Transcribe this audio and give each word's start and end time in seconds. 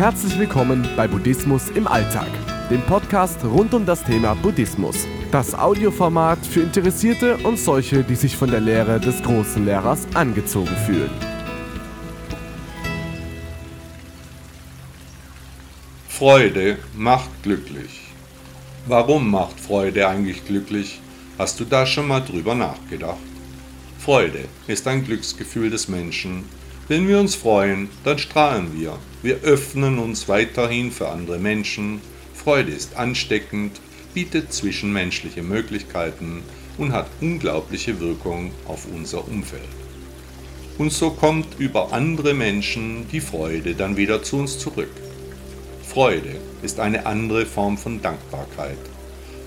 Herzlich 0.00 0.38
willkommen 0.38 0.88
bei 0.96 1.06
Buddhismus 1.06 1.68
im 1.68 1.86
Alltag, 1.86 2.30
dem 2.70 2.80
Podcast 2.80 3.44
rund 3.44 3.74
um 3.74 3.84
das 3.84 4.02
Thema 4.02 4.32
Buddhismus. 4.32 5.06
Das 5.30 5.54
Audioformat 5.54 6.38
für 6.38 6.62
Interessierte 6.62 7.36
und 7.36 7.58
solche, 7.58 8.02
die 8.02 8.14
sich 8.14 8.34
von 8.34 8.50
der 8.50 8.60
Lehre 8.60 8.98
des 8.98 9.22
großen 9.22 9.62
Lehrers 9.62 10.06
angezogen 10.14 10.74
fühlen. 10.86 11.10
Freude 16.08 16.78
macht 16.96 17.42
glücklich. 17.42 18.00
Warum 18.86 19.30
macht 19.30 19.60
Freude 19.60 20.08
eigentlich 20.08 20.46
glücklich? 20.46 21.02
Hast 21.38 21.60
du 21.60 21.66
da 21.66 21.84
schon 21.84 22.08
mal 22.08 22.20
drüber 22.20 22.54
nachgedacht? 22.54 23.18
Freude 23.98 24.46
ist 24.66 24.88
ein 24.88 25.04
Glücksgefühl 25.04 25.68
des 25.68 25.88
Menschen. 25.88 26.44
Wenn 26.90 27.06
wir 27.06 27.20
uns 27.20 27.36
freuen, 27.36 27.88
dann 28.02 28.18
strahlen 28.18 28.76
wir. 28.76 28.98
Wir 29.22 29.42
öffnen 29.42 30.00
uns 30.00 30.28
weiterhin 30.28 30.90
für 30.90 31.08
andere 31.08 31.38
Menschen. 31.38 32.00
Freude 32.34 32.72
ist 32.72 32.96
ansteckend, 32.96 33.80
bietet 34.12 34.52
zwischenmenschliche 34.52 35.44
Möglichkeiten 35.44 36.42
und 36.78 36.90
hat 36.90 37.06
unglaubliche 37.20 38.00
Wirkung 38.00 38.50
auf 38.66 38.88
unser 38.92 39.28
Umfeld. 39.28 39.68
Und 40.78 40.92
so 40.92 41.10
kommt 41.10 41.60
über 41.60 41.92
andere 41.92 42.34
Menschen 42.34 43.06
die 43.12 43.20
Freude 43.20 43.76
dann 43.76 43.96
wieder 43.96 44.24
zu 44.24 44.38
uns 44.38 44.58
zurück. 44.58 44.90
Freude 45.86 46.40
ist 46.62 46.80
eine 46.80 47.06
andere 47.06 47.46
Form 47.46 47.78
von 47.78 48.02
Dankbarkeit. 48.02 48.80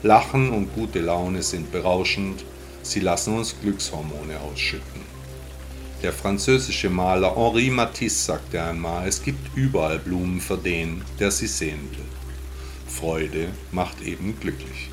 Lachen 0.01 0.49
und 0.51 0.73
gute 0.73 1.01
Laune 1.01 1.43
sind 1.43 1.73
berauschend, 1.73 2.45
sie 2.83 3.01
lassen 3.01 3.35
uns 3.37 3.53
Glückshormone 3.61 4.39
ausschütten. 4.39 5.22
Der 6.03 6.11
französische 6.11 6.89
Maler 6.89 7.33
Henri 7.33 7.69
Matisse 7.69 8.25
sagte 8.25 8.61
einmal, 8.61 9.07
es 9.07 9.23
gibt 9.23 9.55
überall 9.55 9.99
Blumen 9.99 10.41
für 10.41 10.57
den, 10.57 11.01
der 11.17 11.31
sie 11.31 11.47
sehen 11.47 11.89
will. 11.91 12.05
Freude 12.89 13.47
macht 13.71 14.01
eben 14.01 14.37
glücklich. 14.37 14.89